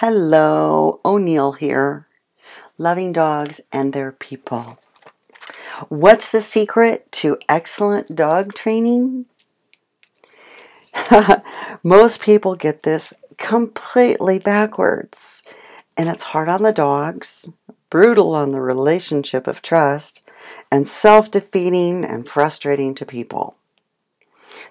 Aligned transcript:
Hello, 0.00 1.00
O'Neill 1.04 1.54
here. 1.54 2.06
Loving 2.78 3.12
dogs 3.12 3.60
and 3.72 3.92
their 3.92 4.12
people. 4.12 4.78
What's 5.88 6.30
the 6.30 6.40
secret 6.40 7.10
to 7.14 7.36
excellent 7.48 8.14
dog 8.14 8.54
training? 8.54 9.26
Most 11.82 12.22
people 12.22 12.54
get 12.54 12.84
this 12.84 13.12
completely 13.38 14.38
backwards, 14.38 15.42
and 15.96 16.08
it's 16.08 16.22
hard 16.22 16.48
on 16.48 16.62
the 16.62 16.72
dogs, 16.72 17.50
brutal 17.90 18.36
on 18.36 18.52
the 18.52 18.60
relationship 18.60 19.48
of 19.48 19.62
trust, 19.62 20.24
and 20.70 20.86
self 20.86 21.28
defeating 21.28 22.04
and 22.04 22.28
frustrating 22.28 22.94
to 22.94 23.04
people. 23.04 23.56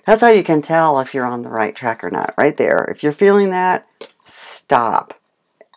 That's 0.05 0.21
how 0.21 0.29
you 0.29 0.45
can 0.45 0.61
tell 0.61 1.01
if 1.01 1.13
you're 1.13 1.25
on 1.25 1.41
the 1.41 1.49
right 1.49 1.75
track 1.75 2.01
or 2.01 2.09
not, 2.09 2.33
right 2.37 2.55
there. 2.55 2.85
If 2.85 3.03
you're 3.03 3.11
feeling 3.11 3.49
that, 3.49 3.85
stop 4.27 5.19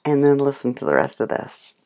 and 0.05 0.25
then 0.25 0.39
listen 0.39 0.75
to 0.75 0.85
the 0.85 0.95
rest 0.95 1.21
of 1.21 1.29
this. 1.29 1.77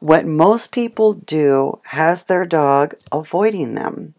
What 0.00 0.26
most 0.26 0.72
people 0.72 1.12
do 1.12 1.80
has 1.86 2.24
their 2.24 2.44
dog 2.44 2.94
avoiding 3.10 3.74
them. 3.74 4.14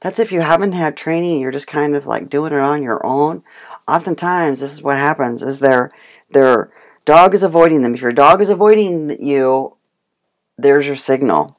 That's 0.00 0.18
if 0.18 0.32
you 0.32 0.40
haven't 0.40 0.72
had 0.72 0.96
training, 0.96 1.40
you're 1.40 1.52
just 1.52 1.68
kind 1.68 1.94
of 1.94 2.06
like 2.06 2.28
doing 2.28 2.52
it 2.52 2.58
on 2.58 2.82
your 2.82 3.04
own. 3.06 3.44
Oftentimes, 3.86 4.60
this 4.60 4.72
is 4.72 4.82
what 4.82 4.96
happens: 4.96 5.42
is 5.42 5.60
their 5.60 5.92
their 6.30 6.72
dog 7.04 7.34
is 7.34 7.42
avoiding 7.42 7.82
them. 7.82 7.94
If 7.94 8.02
your 8.02 8.12
dog 8.12 8.40
is 8.40 8.50
avoiding 8.50 9.24
you, 9.24 9.76
there's 10.58 10.86
your 10.86 10.96
signal. 10.96 11.58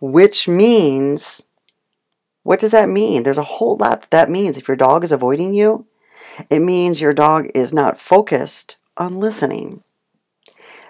Which 0.00 0.46
means, 0.46 1.46
what 2.42 2.60
does 2.60 2.72
that 2.72 2.88
mean? 2.88 3.22
There's 3.22 3.38
a 3.38 3.42
whole 3.42 3.76
lot 3.76 4.02
that, 4.02 4.10
that 4.10 4.30
means. 4.30 4.56
If 4.56 4.68
your 4.68 4.76
dog 4.76 5.04
is 5.04 5.12
avoiding 5.12 5.54
you, 5.54 5.86
it 6.50 6.60
means 6.60 7.00
your 7.00 7.14
dog 7.14 7.48
is 7.54 7.72
not 7.72 8.00
focused 8.00 8.76
on 8.96 9.18
listening. 9.18 9.82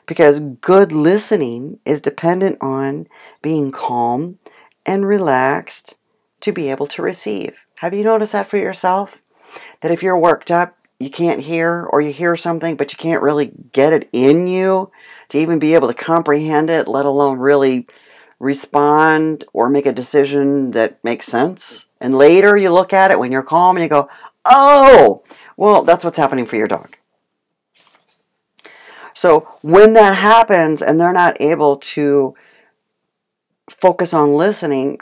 Because 0.07 0.41
good 0.41 0.93
listening 0.93 1.81
is 1.85 2.01
dependent 2.01 2.59
on 2.61 3.09
being 3.43 3.73
calm 3.73 4.39
and 4.85 5.07
relaxed 5.07 5.97
to 6.41 6.53
be 6.53 6.71
able 6.71 6.87
to 6.87 7.03
receive. 7.03 7.59
Have 7.81 7.93
you 7.93 8.05
noticed 8.05 8.33
that 8.33 8.47
for 8.47 8.57
yourself? 8.57 9.21
That 9.81 9.91
if 9.91 10.03
you're 10.03 10.19
worked 10.19 10.51
up, 10.51 10.77
you 10.99 11.11
can't 11.11 11.41
hear, 11.41 11.87
or 11.91 12.01
you 12.01 12.13
hear 12.13 12.37
something, 12.37 12.77
but 12.77 12.93
you 12.93 12.97
can't 12.97 13.23
really 13.23 13.53
get 13.73 13.93
it 13.93 14.09
in 14.13 14.47
you 14.47 14.91
to 15.29 15.39
even 15.39 15.59
be 15.59 15.75
able 15.75 15.89
to 15.89 15.95
comprehend 15.95 16.71
it, 16.71 16.89
let 16.89 17.05
alone 17.05 17.39
really 17.39 17.87
respond 18.39 19.45
or 19.53 19.69
make 19.69 19.87
a 19.87 19.93
decision 19.93 20.71
that 20.71 21.03
makes 21.05 21.27
sense. 21.27 21.89
And 22.01 22.17
later 22.17 22.57
you 22.57 22.73
look 22.73 22.93
at 22.93 23.11
it 23.11 23.19
when 23.19 23.33
you're 23.33 23.43
calm 23.43 23.77
and 23.77 23.83
you 23.83 23.89
go, 23.89 24.09
oh, 24.51 25.23
well, 25.57 25.83
that's 25.83 26.05
what's 26.05 26.19
happening 26.19 26.47
for 26.47 26.57
your 26.57 26.69
dog. 26.69 26.97
So 29.15 29.49
when 29.63 29.95
that 29.95 30.17
happens 30.17 30.83
and 30.83 31.01
they're 31.01 31.13
not 31.13 31.41
able 31.41 31.77
to 31.77 32.35
focus 33.71 34.13
on 34.13 34.35
listening, 34.35 34.99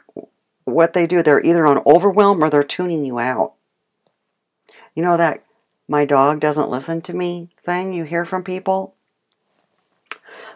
what 0.65 0.93
they 0.93 1.07
do, 1.07 1.23
they're 1.23 1.45
either 1.45 1.67
on 1.67 1.83
overwhelm 1.85 2.43
or 2.43 2.49
they're 2.49 2.63
tuning 2.63 3.05
you 3.05 3.19
out. 3.19 3.55
You 4.95 5.03
know 5.03 5.17
that 5.17 5.45
my 5.89 6.05
dog 6.05 6.41
doesn't 6.41 6.71
listen 6.71 7.03
to 7.03 7.15
me 7.15 7.51
thing 7.63 7.93
you 7.93 8.05
hear 8.05 8.25
from 8.25 8.45
people? 8.45 8.95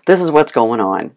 This 0.07 0.21
is 0.21 0.31
what's 0.31 0.53
going 0.53 0.81
on. 0.81 1.17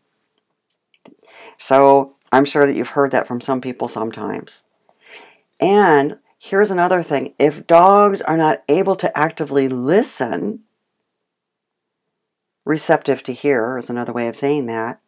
So 1.58 2.16
I'm 2.31 2.45
sure 2.45 2.66
that 2.66 2.75
you've 2.75 2.89
heard 2.89 3.11
that 3.11 3.27
from 3.27 3.39
some 3.39 3.61
people 3.61 3.88
sometimes. 3.88 4.66
And 5.59 6.17
here's 6.44 6.72
another 6.72 7.03
thing 7.03 7.36
if 7.38 7.67
dogs 7.67 8.20
are 8.20 8.36
not 8.36 8.64
able 8.67 8.95
to 8.95 9.16
actively 9.17 9.70
listen, 9.70 10.61
receptive 12.66 13.22
to 13.22 13.31
hear 13.31 13.78
is 13.78 13.92
another 13.92 14.11
way 14.11 14.28
of 14.28 14.36
saying 14.36 14.66
that, 14.66 15.00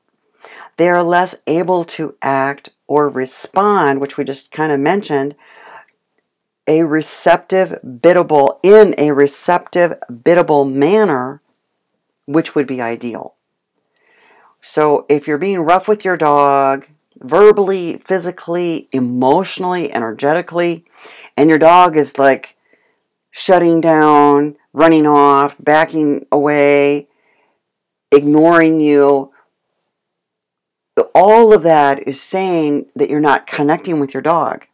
they 0.78 0.88
are 0.90 1.04
less 1.04 1.36
able 1.48 1.84
to 1.84 2.16
act 2.22 2.70
or 2.86 3.10
respond, 3.10 4.00
which 4.00 4.16
we 4.16 4.24
just 4.24 4.52
kind 4.52 4.72
of 4.72 4.80
mentioned, 4.80 5.34
a 6.68 6.84
receptive, 6.84 7.80
biddable, 8.00 8.60
in 8.62 8.94
a 9.00 9.12
receptive, 9.12 9.96
biddable 10.24 10.66
manner, 10.66 11.42
which 12.26 12.54
would 12.54 12.68
be 12.68 12.80
ideal. 12.80 13.34
So 14.62 15.08
if 15.10 15.28
you're 15.28 15.40
being 15.40 15.62
rough 15.62 15.88
with 15.88 16.06
your 16.06 16.16
dog, 16.16 16.86
verbally, 17.24 17.98
physically, 17.98 18.88
emotionally, 18.92 19.92
energetically, 19.92 20.86
and 21.38 21.50
your 21.50 21.60
dog 21.60 21.98
is 21.98 22.18
like 22.18 22.56
shutting 23.32 23.82
down, 23.82 24.56
running 24.74 25.06
off, 25.06 25.56
backing 25.60 26.26
away, 26.32 27.08
ignoring 28.12 28.80
you, 28.80 29.34
all 31.14 31.54
of 31.54 31.64
that 31.64 32.08
is 32.08 32.22
saying 32.22 32.88
that 32.96 33.10
you're 33.10 33.20
not 33.20 33.48
connecting 33.48 34.00
with 34.00 34.14
your 34.14 34.22
dog 34.22 34.66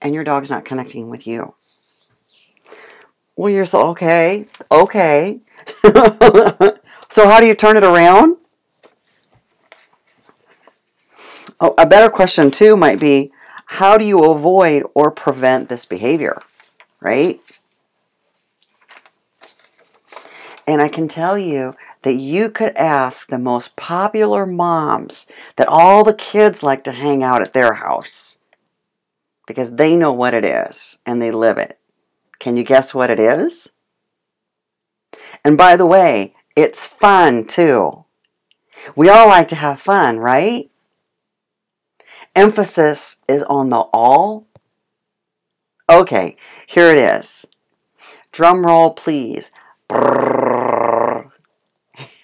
and 0.00 0.14
your 0.14 0.24
dog's 0.24 0.50
not 0.50 0.64
connecting 0.64 1.10
with 1.10 1.26
you. 1.26 1.54
Well, 3.36 3.50
you're 3.50 3.66
so, 3.66 3.88
okay, 3.88 4.46
okay. 4.70 5.40
so, 7.08 7.28
how 7.28 7.40
do 7.40 7.46
you 7.46 7.54
turn 7.54 7.76
it 7.76 7.84
around? 7.84 8.36
Oh, 11.58 11.74
a 11.78 11.86
better 11.86 12.10
question, 12.10 12.50
too, 12.50 12.76
might 12.76 13.00
be 13.00 13.32
how 13.74 13.96
do 13.96 14.04
you 14.04 14.18
avoid 14.24 14.82
or 14.94 15.12
prevent 15.12 15.68
this 15.68 15.86
behavior, 15.86 16.42
right? 16.98 17.40
And 20.66 20.82
I 20.82 20.88
can 20.88 21.06
tell 21.06 21.38
you 21.38 21.74
that 22.02 22.14
you 22.14 22.50
could 22.50 22.76
ask 22.76 23.28
the 23.28 23.38
most 23.38 23.76
popular 23.76 24.44
moms 24.44 25.28
that 25.54 25.68
all 25.68 26.02
the 26.02 26.14
kids 26.14 26.64
like 26.64 26.82
to 26.82 26.90
hang 26.90 27.22
out 27.22 27.42
at 27.42 27.52
their 27.52 27.74
house 27.74 28.40
because 29.46 29.76
they 29.76 29.94
know 29.94 30.12
what 30.12 30.34
it 30.34 30.44
is 30.44 30.98
and 31.06 31.22
they 31.22 31.30
live 31.30 31.56
it. 31.56 31.78
Can 32.40 32.56
you 32.56 32.64
guess 32.64 32.92
what 32.92 33.08
it 33.08 33.20
is? 33.20 33.70
And 35.44 35.56
by 35.56 35.76
the 35.76 35.86
way, 35.86 36.34
it's 36.56 36.88
fun 36.88 37.46
too. 37.46 38.04
We 38.96 39.08
all 39.08 39.28
like 39.28 39.46
to 39.48 39.54
have 39.54 39.80
fun, 39.80 40.18
right? 40.18 40.70
Emphasis 42.34 43.18
is 43.28 43.42
on 43.44 43.70
the 43.70 43.80
all. 43.92 44.46
Okay, 45.88 46.36
here 46.66 46.90
it 46.90 46.98
is. 46.98 47.46
Drum 48.32 48.64
roll, 48.64 48.90
please. 48.90 49.50
Brrr. 49.88 51.30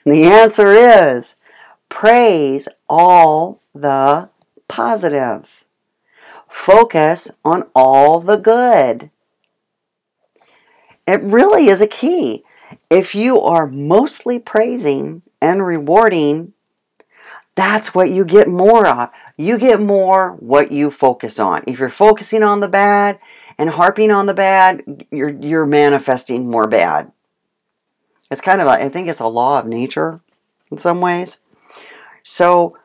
The 0.05 0.25
answer 0.25 0.73
is 0.73 1.35
praise 1.89 2.69
all 2.89 3.61
the 3.75 4.31
positive. 4.69 5.65
Focus 6.47 7.33
on 7.45 7.65
all 7.75 8.21
the 8.21 8.37
good. 8.37 9.11
It 11.07 11.23
really 11.23 11.67
is 11.67 11.81
a 11.81 11.87
key. 11.87 12.45
If 12.89 13.15
you 13.15 13.41
are 13.41 13.67
mostly 13.67 14.39
praising 14.39 15.23
and 15.41 15.67
rewarding, 15.67 16.53
that's 17.57 17.95
what 17.95 18.11
you 18.11 18.25
get 18.25 18.49
more 18.49 18.87
of. 18.87 19.11
You 19.37 19.59
get 19.59 19.81
more 19.81 20.33
what 20.33 20.73
you 20.73 20.91
focus 20.91 21.39
on. 21.39 21.63
If 21.67 21.79
you're 21.79 21.89
focusing 21.89 22.43
on 22.43 22.61
the 22.61 22.69
bad 22.69 23.19
and 23.59 23.71
harping 23.71 24.11
on 24.11 24.27
the 24.27 24.35
bad, 24.35 25.07
you're 25.11 25.29
you're 25.29 25.67
manifesting 25.67 26.51
more 26.51 26.67
bad. 26.67 27.13
It's 28.31 28.41
kind 28.41 28.61
of, 28.61 28.67
a, 28.67 28.71
I 28.71 28.89
think 28.89 29.09
it's 29.09 29.21
a 29.21 29.27
law 29.27 29.59
of 29.59 29.67
nature 29.67 30.21
in 30.71 30.79
some 30.79 31.01
ways. 31.01 31.41
So 32.23 32.77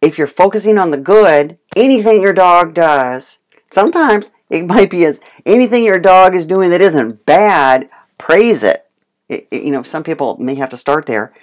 if 0.00 0.16
you're 0.16 0.26
focusing 0.26 0.78
on 0.78 0.90
the 0.90 0.96
good, 0.96 1.58
anything 1.74 2.22
your 2.22 2.32
dog 2.32 2.72
does, 2.72 3.38
sometimes 3.70 4.30
it 4.48 4.66
might 4.66 4.90
be 4.90 5.04
as 5.04 5.20
anything 5.44 5.84
your 5.84 5.98
dog 5.98 6.34
is 6.34 6.46
doing 6.46 6.70
that 6.70 6.80
isn't 6.80 7.26
bad, 7.26 7.90
praise 8.16 8.64
it. 8.64 8.86
it, 9.28 9.48
it 9.50 9.64
you 9.64 9.70
know, 9.70 9.82
some 9.82 10.02
people 10.02 10.36
may 10.38 10.54
have 10.54 10.70
to 10.70 10.76
start 10.76 11.06
there. 11.06 11.34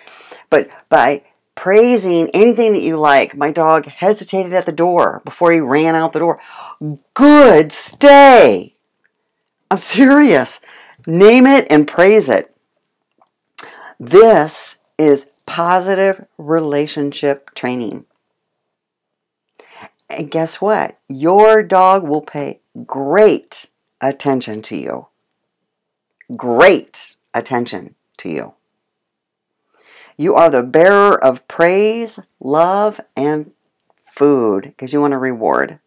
But 0.49 0.69
by 0.89 1.23
praising 1.55 2.29
anything 2.33 2.73
that 2.73 2.81
you 2.81 2.97
like, 2.97 3.35
my 3.35 3.51
dog 3.51 3.85
hesitated 3.85 4.53
at 4.53 4.65
the 4.65 4.71
door 4.71 5.21
before 5.25 5.51
he 5.51 5.59
ran 5.59 5.95
out 5.95 6.11
the 6.11 6.19
door. 6.19 6.39
Good, 7.13 7.71
stay. 7.71 8.73
I'm 9.69 9.77
serious. 9.77 10.61
Name 11.05 11.45
it 11.45 11.67
and 11.69 11.87
praise 11.87 12.29
it. 12.29 12.55
This 13.99 14.79
is 14.97 15.29
positive 15.45 16.25
relationship 16.37 17.53
training. 17.55 18.05
And 20.09 20.29
guess 20.29 20.61
what? 20.61 20.97
Your 21.09 21.63
dog 21.63 22.07
will 22.07 22.21
pay 22.21 22.59
great 22.85 23.67
attention 24.01 24.61
to 24.63 24.77
you. 24.77 25.07
Great 26.35 27.15
attention 27.33 27.95
to 28.17 28.29
you. 28.29 28.53
You 30.17 30.35
are 30.35 30.49
the 30.49 30.63
bearer 30.63 31.21
of 31.21 31.47
praise, 31.47 32.19
love, 32.39 32.99
and 33.15 33.51
food 33.95 34.63
because 34.63 34.93
you 34.93 35.01
want 35.01 35.11
to 35.11 35.17
reward. 35.17 35.79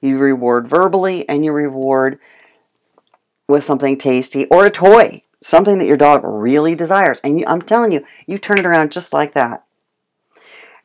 You 0.00 0.18
reward 0.18 0.68
verbally 0.68 1.28
and 1.28 1.44
you 1.44 1.52
reward 1.52 2.18
with 3.46 3.64
something 3.64 3.98
tasty 3.98 4.46
or 4.46 4.66
a 4.66 4.70
toy 4.70 5.22
something 5.44 5.76
that 5.78 5.86
your 5.86 5.96
dog 5.96 6.22
really 6.24 6.74
desires. 6.74 7.20
And 7.22 7.38
you, 7.38 7.44
I'm 7.46 7.62
telling 7.62 7.92
you, 7.92 8.04
you 8.26 8.38
turn 8.38 8.58
it 8.58 8.66
around 8.66 8.92
just 8.92 9.12
like 9.12 9.34
that. 9.34 9.64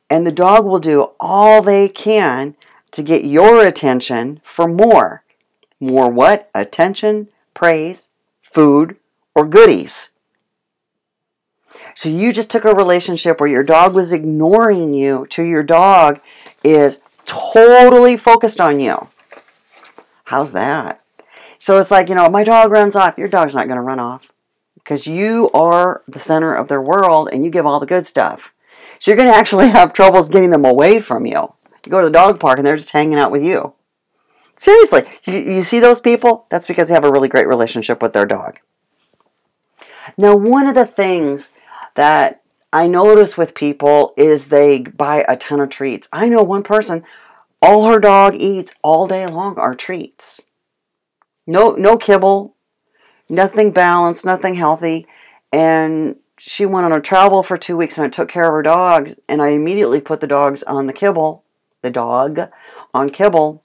And 0.10 0.28
the 0.28 0.32
dog 0.32 0.66
will 0.66 0.80
do 0.80 1.14
all 1.20 1.62
they 1.62 1.88
can 1.88 2.56
to 2.92 3.04
get 3.04 3.24
your 3.24 3.66
attention 3.66 4.42
for 4.44 4.68
more. 4.68 5.24
More 5.80 6.10
what? 6.10 6.50
Attention, 6.54 7.30
praise, 7.54 8.10
food, 8.42 8.98
or 9.34 9.46
goodies. 9.46 10.12
So 12.00 12.08
you 12.08 12.32
just 12.32 12.50
took 12.50 12.64
a 12.64 12.72
relationship 12.72 13.42
where 13.42 13.50
your 13.50 13.62
dog 13.62 13.94
was 13.94 14.14
ignoring 14.14 14.94
you 14.94 15.28
to 15.32 15.44
your 15.44 15.64
dog 15.64 16.22
is 16.64 17.02
totally 17.26 18.16
focused 18.16 18.62
on 18.62 18.80
you. 18.80 19.10
How's 20.24 20.54
that? 20.54 21.04
So 21.58 21.78
it's 21.78 21.92
like, 21.92 22.08
you 22.08 22.16
know, 22.16 22.30
my 22.30 22.46
dog 22.46 22.72
runs 22.72 22.96
off. 22.96 23.18
Your 23.18 23.28
dog's 23.28 23.54
not 23.54 23.68
going 23.68 23.76
to 23.76 23.82
run 23.82 24.00
off 24.00 24.32
because 24.76 25.08
you 25.08 25.50
are 25.54 26.02
the 26.08 26.20
center 26.20 26.54
of 26.54 26.70
their 26.70 26.82
world 26.82 27.28
and 27.34 27.44
you 27.44 27.52
give 27.52 27.66
all 27.66 27.82
the 27.82 27.86
good 27.86 28.06
stuff. 28.06 28.54
So 29.00 29.12
you're 29.12 29.18
going 29.18 29.28
to 29.28 29.36
actually 29.36 29.68
have 29.72 29.92
troubles 29.92 30.30
getting 30.30 30.52
them 30.52 30.64
away 30.64 31.02
from 31.02 31.26
you. 31.26 31.54
You 31.86 31.92
go 31.92 32.00
to 32.00 32.08
the 32.08 32.14
dog 32.14 32.40
park 32.40 32.60
and 32.60 32.66
they're 32.66 32.78
just 32.78 32.92
hanging 32.92 33.20
out 33.20 33.30
with 33.30 33.44
you. 33.44 33.74
Seriously, 34.56 35.02
you, 35.26 35.34
you 35.34 35.62
see 35.62 35.82
those 35.82 36.00
people? 36.00 36.46
That's 36.48 36.66
because 36.66 36.88
they 36.88 36.94
have 36.94 37.04
a 37.04 37.12
really 37.12 37.28
great 37.28 37.50
relationship 37.50 38.02
with 38.02 38.14
their 38.14 38.26
dog. 38.26 38.60
Now, 40.18 40.38
one 40.38 40.66
of 40.66 40.76
the 40.76 40.86
things 40.86 41.52
that 41.96 42.42
I 42.72 42.88
notice 42.88 43.38
with 43.38 43.56
people 43.56 44.14
is 44.16 44.48
they 44.48 44.82
buy 44.82 45.26
a 45.28 45.36
ton 45.36 45.60
of 45.60 45.70
treats. 45.70 46.08
I 46.14 46.30
know 46.30 46.44
one 46.44 46.64
person, 46.64 47.04
all 47.62 47.86
her 47.86 48.00
dog 48.00 48.36
eats 48.36 48.76
all 48.84 49.08
day 49.08 49.26
long 49.26 49.58
are 49.58 49.74
treats. 49.74 50.46
No, 51.48 51.72
no 51.72 51.98
kibble, 51.98 52.56
nothing 53.28 53.72
balanced, 53.72 54.26
nothing 54.26 54.56
healthy. 54.56 55.08
And 55.52 56.18
she 56.38 56.66
went 56.66 56.86
on 56.86 56.94
a 56.94 57.02
travel 57.02 57.44
for 57.44 57.58
two 57.58 57.76
weeks 57.76 57.98
and 57.98 58.06
I 58.06 58.10
took 58.10 58.30
care 58.30 58.46
of 58.46 58.52
her 58.54 58.62
dogs 58.62 59.20
and 59.28 59.42
I 59.42 59.50
immediately 59.50 60.00
put 60.00 60.22
the 60.22 60.28
dogs 60.28 60.64
on 60.64 60.86
the 60.86 60.94
kibble, 60.94 61.44
the 61.82 61.92
dog 61.92 62.40
on 62.94 63.10
kibble, 63.10 63.64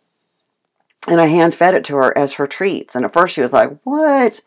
and 1.07 1.21
I 1.21 1.27
hand 1.27 1.55
fed 1.55 1.75
it 1.75 1.85
to 1.85 1.97
her 1.97 2.17
as 2.17 2.35
her 2.35 2.47
treats. 2.47 2.95
And 2.95 3.05
at 3.05 3.13
first 3.13 3.35
she 3.35 3.43
was 3.43 3.53
like, 3.53 3.79
What? 3.85 4.41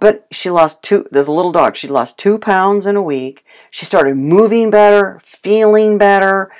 But 0.00 0.26
she 0.30 0.50
lost 0.50 0.82
two, 0.82 1.06
there's 1.10 1.28
a 1.28 1.32
little 1.32 1.52
dog, 1.52 1.76
she 1.76 1.86
lost 1.86 2.18
two 2.18 2.38
pounds 2.38 2.86
in 2.86 2.96
a 2.96 3.02
week. 3.02 3.44
She 3.70 3.84
started 3.84 4.16
moving 4.16 4.70
better, 4.70 5.20
feeling 5.22 5.98
better. 5.98 6.50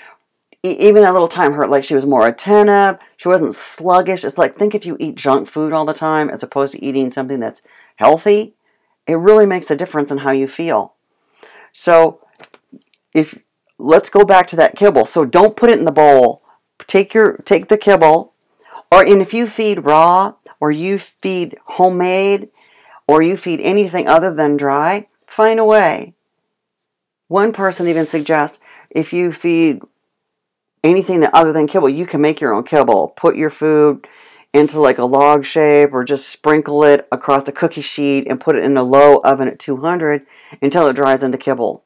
even 0.62 1.02
that 1.02 1.12
little 1.12 1.28
time 1.28 1.54
hurt, 1.54 1.70
like 1.70 1.82
she 1.82 1.94
was 1.94 2.04
more 2.04 2.28
attentive. 2.28 3.00
She 3.16 3.28
wasn't 3.28 3.54
sluggish. 3.54 4.24
It's 4.24 4.38
like, 4.38 4.54
think 4.54 4.74
if 4.74 4.84
you 4.84 4.96
eat 5.00 5.16
junk 5.16 5.48
food 5.48 5.72
all 5.72 5.86
the 5.86 5.94
time 5.94 6.28
as 6.28 6.42
opposed 6.42 6.74
to 6.74 6.84
eating 6.84 7.08
something 7.08 7.40
that's 7.40 7.62
healthy, 7.96 8.54
it 9.06 9.14
really 9.14 9.46
makes 9.46 9.70
a 9.70 9.76
difference 9.76 10.10
in 10.10 10.18
how 10.18 10.30
you 10.30 10.46
feel. 10.46 10.94
So, 11.72 12.20
if 13.14 13.38
let's 13.80 14.10
go 14.10 14.24
back 14.24 14.46
to 14.48 14.56
that 14.56 14.76
kibble. 14.76 15.04
So 15.04 15.24
don't 15.24 15.56
put 15.56 15.70
it 15.70 15.78
in 15.78 15.84
the 15.84 15.92
bowl. 15.92 16.42
Take 16.86 17.14
your 17.14 17.38
take 17.38 17.68
the 17.68 17.78
kibble, 17.78 18.34
or 18.90 19.02
and 19.04 19.20
if 19.20 19.34
you 19.34 19.46
feed 19.46 19.84
raw 19.84 20.34
or 20.60 20.70
you 20.70 20.98
feed 20.98 21.56
homemade, 21.64 22.48
or 23.10 23.22
you 23.22 23.36
feed 23.36 23.58
anything 23.60 24.06
other 24.06 24.32
than 24.32 24.56
dry, 24.56 25.04
find 25.26 25.58
a 25.58 25.64
way. 25.64 26.14
One 27.26 27.52
person 27.52 27.88
even 27.88 28.06
suggests 28.06 28.60
if 28.88 29.12
you 29.12 29.32
feed 29.32 29.80
anything 30.84 31.18
that 31.18 31.34
other 31.34 31.52
than 31.52 31.66
kibble, 31.66 31.88
you 31.88 32.06
can 32.06 32.20
make 32.20 32.40
your 32.40 32.54
own 32.54 32.62
kibble. 32.62 33.08
Put 33.16 33.34
your 33.34 33.50
food 33.50 34.06
into 34.52 34.80
like 34.80 34.98
a 34.98 35.04
log 35.04 35.44
shape 35.44 35.92
or 35.92 36.04
just 36.04 36.28
sprinkle 36.28 36.84
it 36.84 37.08
across 37.10 37.48
a 37.48 37.52
cookie 37.52 37.80
sheet 37.80 38.28
and 38.28 38.40
put 38.40 38.54
it 38.54 38.62
in 38.62 38.76
a 38.76 38.84
low 38.84 39.16
oven 39.24 39.48
at 39.48 39.58
200 39.58 40.24
until 40.62 40.86
it 40.86 40.94
dries 40.94 41.24
into 41.24 41.36
kibble. 41.36 41.82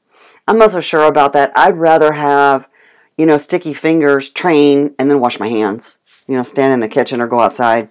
I'm 0.47 0.59
not 0.59 0.73
so 0.73 0.81
sure 0.81 1.05
about 1.05 1.33
that. 1.33 1.53
I'd 1.57 1.79
rather 1.79 2.13
have, 2.13 2.69
you 3.17 3.25
know, 3.25 3.39
sticky 3.39 3.73
fingers, 3.73 4.29
train, 4.29 4.95
and 4.99 5.11
then 5.11 5.21
wash 5.21 5.41
my 5.41 5.49
hands. 5.49 6.01
You 6.29 6.37
know, 6.37 6.43
stand 6.43 6.75
in 6.75 6.81
the 6.81 6.89
kitchen 6.89 7.23
or 7.23 7.27
go 7.27 7.41
outside. 7.41 7.89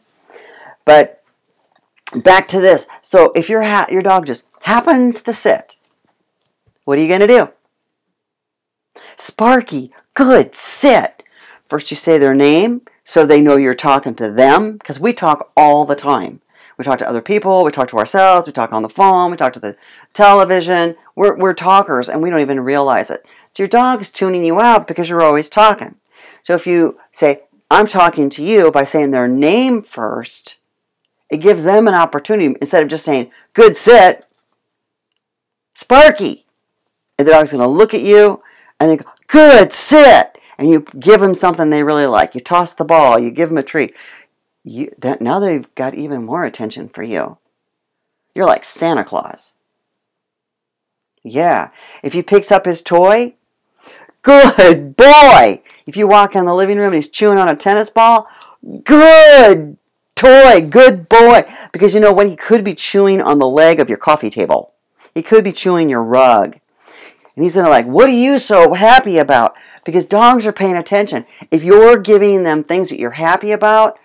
But 0.85 1.22
back 2.21 2.47
to 2.49 2.59
this. 2.59 2.87
So 3.01 3.31
if 3.35 3.49
your 3.49 3.63
ha- 3.63 3.87
your 3.89 4.01
dog 4.01 4.25
just 4.25 4.45
happens 4.61 5.21
to 5.23 5.33
sit, 5.33 5.77
what 6.85 6.97
are 6.97 7.01
you 7.01 7.07
going 7.07 7.21
to 7.21 7.27
do? 7.27 7.49
Sparky, 9.17 9.91
good, 10.13 10.55
sit. 10.55 11.23
First 11.67 11.91
you 11.91 11.97
say 11.97 12.17
their 12.17 12.35
name 12.35 12.81
so 13.03 13.25
they 13.25 13.41
know 13.41 13.57
you're 13.57 13.73
talking 13.73 14.15
to 14.15 14.31
them 14.31 14.73
because 14.73 14.99
we 14.99 15.13
talk 15.13 15.51
all 15.57 15.85
the 15.85 15.95
time. 15.95 16.41
We 16.77 16.83
talk 16.83 16.99
to 16.99 17.07
other 17.07 17.21
people, 17.21 17.63
we 17.63 17.71
talk 17.71 17.89
to 17.89 17.97
ourselves, 17.97 18.47
we 18.47 18.53
talk 18.53 18.73
on 18.73 18.81
the 18.81 18.89
phone, 18.89 19.29
we 19.31 19.37
talk 19.37 19.53
to 19.53 19.59
the 19.59 19.75
television. 20.13 20.95
We're, 21.15 21.35
we're 21.35 21.53
talkers 21.53 22.09
and 22.09 22.21
we 22.21 22.29
don't 22.29 22.41
even 22.41 22.59
realize 22.61 23.11
it. 23.11 23.25
So 23.51 23.63
your 23.63 23.67
dog 23.67 24.01
is 24.01 24.11
tuning 24.11 24.43
you 24.43 24.59
out 24.59 24.87
because 24.87 25.09
you're 25.09 25.21
always 25.21 25.49
talking. 25.49 25.95
So 26.41 26.55
if 26.55 26.65
you 26.65 26.99
say, 27.11 27.43
I'm 27.69 27.87
talking 27.87 28.29
to 28.31 28.43
you 28.43 28.71
by 28.71 28.83
saying 28.83 29.11
their 29.11 29.27
name 29.27 29.83
first, 29.83 30.57
it 31.33 31.41
gives 31.41 31.63
them 31.63 31.87
an 31.87 31.95
opportunity 31.95 32.55
instead 32.61 32.83
of 32.83 32.89
just 32.89 33.03
saying, 33.03 33.31
good 33.53 33.75
sit, 33.75 34.27
Sparky. 35.73 36.45
And 37.17 37.27
the 37.27 37.31
dog's 37.31 37.51
going 37.51 37.63
to 37.63 37.67
look 37.67 37.95
at 37.95 38.01
you 38.01 38.43
and 38.79 38.91
they 38.91 38.97
go, 38.97 39.09
good 39.25 39.73
sit. 39.73 40.37
And 40.59 40.69
you 40.69 40.85
give 40.99 41.21
them 41.21 41.33
something 41.33 41.71
they 41.71 41.81
really 41.81 42.05
like. 42.05 42.35
You 42.35 42.41
toss 42.41 42.75
the 42.75 42.85
ball, 42.85 43.17
you 43.17 43.31
give 43.31 43.49
them 43.49 43.57
a 43.57 43.63
treat. 43.63 43.95
You, 44.63 44.91
that, 44.99 45.21
now 45.21 45.39
they've 45.39 45.73
got 45.73 45.95
even 45.95 46.23
more 46.23 46.45
attention 46.45 46.87
for 46.87 47.01
you. 47.01 47.39
You're 48.35 48.45
like 48.45 48.63
Santa 48.63 49.03
Claus. 49.03 49.55
Yeah. 51.23 51.71
If 52.03 52.13
he 52.13 52.21
picks 52.21 52.51
up 52.51 52.65
his 52.65 52.83
toy, 52.83 53.33
good 54.21 54.95
boy. 54.95 55.63
If 55.87 55.97
you 55.97 56.07
walk 56.07 56.35
in 56.35 56.45
the 56.45 56.53
living 56.53 56.77
room 56.77 56.87
and 56.87 56.95
he's 56.95 57.09
chewing 57.09 57.39
on 57.39 57.49
a 57.49 57.55
tennis 57.55 57.89
ball, 57.89 58.27
good 58.83 59.77
toy, 60.15 60.65
good 60.69 61.09
boy. 61.09 61.43
Because 61.71 61.93
you 61.93 61.99
know 61.99 62.13
what? 62.13 62.29
He 62.29 62.35
could 62.35 62.63
be 62.63 62.75
chewing 62.75 63.21
on 63.21 63.39
the 63.39 63.47
leg 63.47 63.79
of 63.79 63.89
your 63.89 63.97
coffee 63.97 64.29
table. 64.29 64.73
He 65.13 65.21
could 65.21 65.43
be 65.43 65.51
chewing 65.51 65.89
your 65.89 66.03
rug. 66.03 66.59
And 67.35 67.43
he's 67.43 67.55
gonna 67.55 67.69
like, 67.69 67.85
what 67.85 68.07
are 68.07 68.13
you 68.13 68.37
so 68.37 68.73
happy 68.73 69.17
about? 69.17 69.55
Because 69.83 70.05
dogs 70.05 70.45
are 70.45 70.53
paying 70.53 70.77
attention. 70.77 71.25
If 71.51 71.63
you're 71.63 71.97
giving 71.97 72.43
them 72.43 72.63
things 72.63 72.89
that 72.89 72.99
you're 72.99 73.11
happy 73.11 73.51
about, 73.51 73.97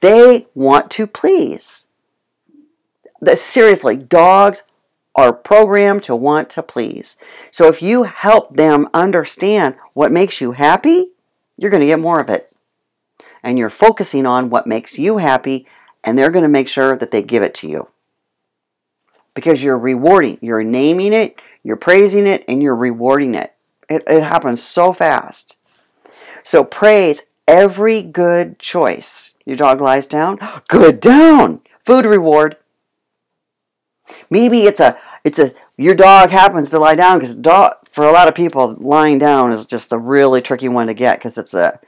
they 0.00 0.46
want 0.54 0.90
to 0.92 1.06
please. 1.06 1.88
Seriously, 3.34 3.96
dogs 3.96 4.64
are 5.14 5.32
programmed 5.32 6.02
to 6.04 6.16
want 6.16 6.48
to 6.50 6.62
please. 6.62 7.16
So 7.50 7.68
if 7.68 7.82
you 7.82 8.04
help 8.04 8.56
them 8.56 8.88
understand 8.94 9.76
what 9.92 10.10
makes 10.10 10.40
you 10.40 10.52
happy, 10.52 11.10
you're 11.58 11.70
to 11.70 11.86
get 11.86 12.00
more 12.00 12.20
of 12.20 12.30
it 12.30 12.49
and 13.42 13.58
you're 13.58 13.70
focusing 13.70 14.26
on 14.26 14.50
what 14.50 14.66
makes 14.66 14.98
you 14.98 15.18
happy, 15.18 15.66
and 16.04 16.18
they're 16.18 16.30
going 16.30 16.42
to 16.42 16.48
make 16.48 16.68
sure 16.68 16.96
that 16.96 17.10
they 17.10 17.22
give 17.22 17.42
it 17.42 17.54
to 17.54 17.68
you. 17.68 17.88
Because 19.34 19.62
you're 19.62 19.78
rewarding, 19.78 20.38
you're 20.40 20.64
naming 20.64 21.12
it, 21.12 21.40
you're 21.62 21.76
praising 21.76 22.26
it, 22.26 22.44
and 22.48 22.62
you're 22.62 22.76
rewarding 22.76 23.34
it. 23.34 23.54
It, 23.88 24.02
it 24.06 24.22
happens 24.22 24.62
so 24.62 24.92
fast. 24.92 25.56
So 26.42 26.64
praise 26.64 27.22
every 27.46 28.02
good 28.02 28.58
choice. 28.58 29.34
Your 29.44 29.56
dog 29.56 29.80
lies 29.80 30.06
down, 30.06 30.38
good 30.68 31.00
down. 31.00 31.60
Food 31.84 32.04
reward. 32.04 32.56
Maybe 34.28 34.64
it's 34.64 34.80
a 34.80 34.98
it's 35.24 35.38
a 35.38 35.50
your 35.76 35.94
dog 35.94 36.30
happens 36.30 36.70
to 36.70 36.78
lie 36.78 36.94
down 36.94 37.18
because 37.18 37.36
dog 37.36 37.74
for 37.88 38.04
a 38.04 38.12
lot 38.12 38.28
of 38.28 38.34
people 38.34 38.76
lying 38.78 39.18
down 39.18 39.52
is 39.52 39.66
just 39.66 39.92
a 39.92 39.98
really 39.98 40.40
tricky 40.40 40.68
one 40.68 40.86
to 40.86 40.94
get 40.94 41.18
because 41.18 41.38
it's 41.38 41.54
a 41.54 41.80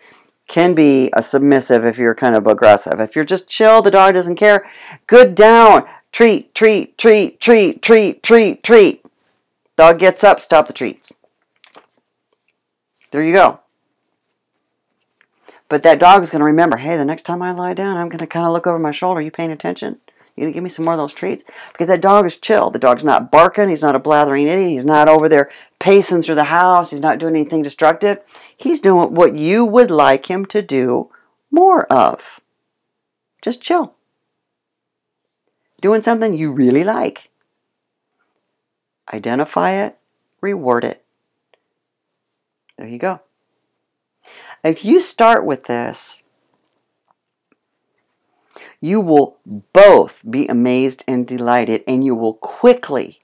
can 0.48 0.74
be 0.74 1.10
a 1.14 1.22
submissive 1.22 1.84
if 1.84 1.98
you're 1.98 2.14
kind 2.14 2.36
of 2.36 2.46
aggressive. 2.46 3.00
If 3.00 3.16
you're 3.16 3.24
just 3.24 3.48
chill, 3.48 3.82
the 3.82 3.90
dog 3.90 4.14
doesn't 4.14 4.36
care. 4.36 4.68
Good 5.06 5.34
down. 5.34 5.86
Treat, 6.12 6.54
treat, 6.54 6.98
treat, 6.98 7.40
treat, 7.40 7.80
treat, 7.80 8.22
treat, 8.22 8.62
treat. 8.62 9.04
Dog 9.76 9.98
gets 9.98 10.22
up, 10.22 10.40
stop 10.40 10.66
the 10.66 10.72
treats. 10.72 11.14
There 13.10 13.22
you 13.22 13.32
go. 13.32 13.60
But 15.68 15.82
that 15.84 15.98
dog 15.98 16.22
is 16.22 16.30
going 16.30 16.40
to 16.40 16.44
remember 16.44 16.76
hey, 16.76 16.98
the 16.98 17.04
next 17.04 17.22
time 17.22 17.40
I 17.40 17.52
lie 17.52 17.72
down, 17.72 17.96
I'm 17.96 18.10
going 18.10 18.18
to 18.18 18.26
kind 18.26 18.46
of 18.46 18.52
look 18.52 18.66
over 18.66 18.78
my 18.78 18.90
shoulder. 18.90 19.20
Are 19.20 19.22
you 19.22 19.30
paying 19.30 19.50
attention? 19.50 20.00
You 20.36 20.44
gonna 20.44 20.52
give 20.52 20.62
me 20.62 20.70
some 20.70 20.86
more 20.86 20.94
of 20.94 20.98
those 20.98 21.12
treats? 21.12 21.44
Because 21.72 21.88
that 21.88 22.00
dog 22.00 22.24
is 22.24 22.36
chill. 22.36 22.70
The 22.70 22.78
dog's 22.78 23.04
not 23.04 23.30
barking. 23.30 23.68
He's 23.68 23.82
not 23.82 23.94
a 23.94 23.98
blathering 23.98 24.46
idiot. 24.46 24.70
He's 24.70 24.84
not 24.84 25.08
over 25.08 25.28
there 25.28 25.50
pacing 25.78 26.22
through 26.22 26.36
the 26.36 26.44
house. 26.44 26.90
He's 26.90 27.02
not 27.02 27.18
doing 27.18 27.36
anything 27.36 27.62
destructive. 27.62 28.18
He's 28.62 28.80
doing 28.80 29.14
what 29.14 29.34
you 29.34 29.64
would 29.64 29.90
like 29.90 30.30
him 30.30 30.46
to 30.46 30.62
do 30.62 31.10
more 31.50 31.84
of. 31.92 32.40
Just 33.42 33.60
chill. 33.60 33.94
Doing 35.80 36.00
something 36.00 36.32
you 36.38 36.52
really 36.52 36.84
like. 36.84 37.30
Identify 39.12 39.72
it, 39.72 39.98
reward 40.40 40.84
it. 40.84 41.04
There 42.78 42.86
you 42.86 42.98
go. 42.98 43.20
If 44.62 44.84
you 44.84 45.00
start 45.00 45.44
with 45.44 45.64
this, 45.64 46.22
you 48.80 49.00
will 49.00 49.38
both 49.72 50.22
be 50.30 50.46
amazed 50.46 51.02
and 51.08 51.26
delighted, 51.26 51.82
and 51.88 52.04
you 52.04 52.14
will 52.14 52.34
quickly 52.34 53.22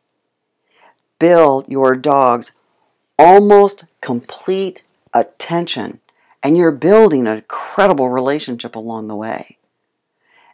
build 1.21 1.68
your 1.68 1.95
dog's 1.95 2.50
almost 3.16 3.85
complete 4.00 4.83
attention. 5.18 6.00
And 6.42 6.56
you're 6.56 6.70
building 6.70 7.26
a 7.26 7.42
credible 7.42 8.08
relationship 8.08 8.76
along 8.76 9.08
the 9.08 9.16
way 9.16 9.58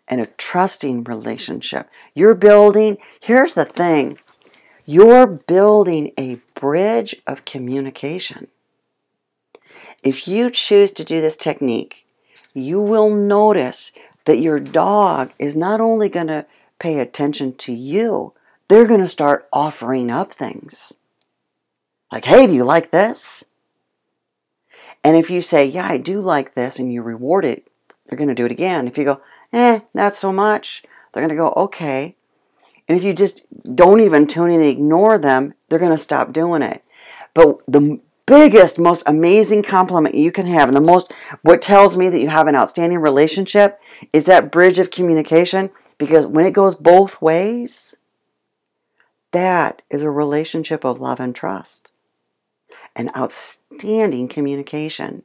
and 0.09 0.21
a 0.21 0.27
trusting 0.27 1.05
relationship. 1.05 1.89
You're 2.15 2.35
building, 2.35 2.99
here's 3.21 3.55
the 3.55 3.65
thing 3.65 4.19
you're 4.87 5.27
building 5.27 6.13
a 6.19 6.41
bridge 6.55 7.17
of 7.27 7.47
communication. 7.47 8.49
If 10.03 10.29
you 10.29 10.51
choose 10.51 10.93
to 10.93 11.05
do 11.05 11.23
this 11.23 11.39
technique, 11.39 12.07
you 12.53 12.81
will 12.81 13.15
notice 13.15 13.93
that 14.27 14.41
your 14.41 14.61
dog 14.61 15.33
is 15.39 15.57
not 15.57 15.81
only 15.81 16.11
going 16.11 16.27
to 16.27 16.45
pay 16.79 16.99
attention 16.99 17.55
to 17.55 17.73
you, 17.73 18.35
they're 18.69 18.87
going 18.87 19.01
to 19.01 19.07
start 19.07 19.49
offering 19.53 20.11
up 20.11 20.33
things. 20.33 20.93
Like, 22.13 22.27
hey, 22.27 22.47
do 22.47 22.53
you 22.53 22.65
like 22.65 22.91
this? 22.91 23.45
And 25.05 25.19
if 25.19 25.31
you 25.31 25.43
say, 25.43 25.67
yeah, 25.67 25.87
I 25.87 25.99
do 25.99 26.21
like 26.21 26.55
this, 26.55 26.79
and 26.79 26.91
you 26.91 27.03
reward 27.03 27.45
it, 27.45 27.69
they're 28.07 28.17
going 28.17 28.29
to 28.29 28.35
do 28.35 28.47
it 28.47 28.53
again. 28.53 28.89
If 28.89 28.97
you 28.97 29.05
go, 29.05 29.21
eh, 29.53 29.81
not 29.93 30.17
so 30.17 30.33
much, 30.33 30.83
they're 31.13 31.23
going 31.23 31.29
to 31.29 31.37
go, 31.37 31.53
okay. 31.65 32.17
And 32.89 32.97
if 32.97 33.05
you 33.05 33.13
just 33.13 33.43
don't 33.75 34.01
even 34.01 34.27
tune 34.27 34.51
in 34.51 34.61
and 34.61 34.69
ignore 34.69 35.19
them, 35.19 35.55
they're 35.69 35.79
going 35.79 35.91
to 35.91 35.99
stop 35.99 36.33
doing 36.33 36.63
it. 36.63 36.83
But 37.35 37.59
the 37.69 38.01
biggest, 38.27 38.79
most 38.79 39.03
amazing 39.07 39.63
compliment 39.63 40.15
you 40.15 40.33
can 40.33 40.47
have, 40.47 40.69
and 40.69 40.77
the 40.77 40.81
most, 40.81 41.13
what 41.43 41.61
tells 41.61 41.97
me 41.97 42.09
that 42.09 42.21
you 42.21 42.29
have 42.29 42.47
an 42.47 42.57
outstanding 42.57 42.99
relationship, 42.99 43.79
is 44.13 44.25
that 44.25 44.51
bridge 44.51 44.79
of 44.79 44.91
communication. 44.91 45.71
Because 45.99 46.27
when 46.27 46.47
it 46.47 46.53
goes 46.53 46.75
both 46.75 47.21
ways, 47.21 47.95
that 49.33 49.83
is 49.91 50.03
a 50.03 50.11
relationship 50.11 50.85
of 50.85 51.01
love 51.01 51.21
and 51.21 51.35
trust 51.35 51.91
and 52.97 53.11
outstanding 53.17 54.29
communication. 54.29 55.23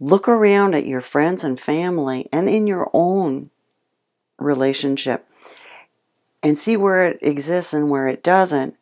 Look 0.00 0.28
around 0.28 0.74
at 0.74 0.86
your 0.86 1.00
friends 1.00 1.44
and 1.44 1.58
family 1.58 2.28
and 2.32 2.48
in 2.48 2.66
your 2.66 2.90
own 2.92 3.50
relationship 4.38 5.26
and 6.42 6.58
see 6.58 6.76
where 6.76 7.06
it 7.06 7.18
exists 7.22 7.72
and 7.72 7.88
where 7.88 8.06
it 8.06 8.22
doesn't, 8.22 8.76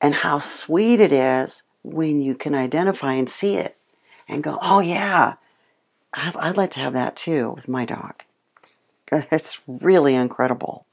and 0.00 0.14
how 0.14 0.38
sweet 0.38 1.00
it 1.00 1.12
is 1.12 1.62
when 1.82 2.20
you 2.20 2.34
can 2.34 2.54
identify 2.54 3.14
and 3.14 3.30
see 3.30 3.56
it 3.56 3.76
and 4.28 4.42
go, 4.42 4.58
oh, 4.60 4.80
yeah, 4.80 5.34
I'd 6.12 6.58
like 6.58 6.72
to 6.72 6.80
have 6.80 6.92
that 6.92 7.16
too 7.16 7.50
with 7.50 7.68
my 7.68 7.84
dog. 7.84 8.22
It's 9.30 9.60
really 9.66 10.14
incredible. 10.14 10.86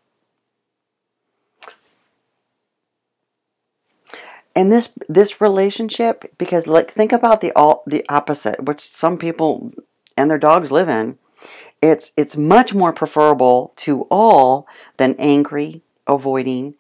And 4.56 4.72
this 4.72 4.92
this 5.08 5.40
relationship, 5.40 6.34
because 6.38 6.68
like 6.68 6.92
think 6.92 7.12
about 7.12 7.42
the 7.42 7.52
all 7.54 7.84
the 7.86 8.04
opposite, 8.10 8.64
which 8.64 8.82
some 8.82 9.18
people 9.18 9.72
and 10.18 10.30
their 10.30 10.38
dogs 10.38 10.72
live 10.72 10.90
in. 10.90 11.18
It's 11.82 12.12
it's 12.18 12.36
much 12.36 12.74
more 12.74 12.92
preferable 12.92 13.74
to 13.78 14.02
all 14.12 14.68
than 14.98 15.16
angry, 15.18 15.82
avoiding, 16.08 16.76